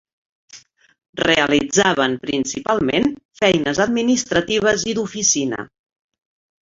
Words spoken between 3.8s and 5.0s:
administratives i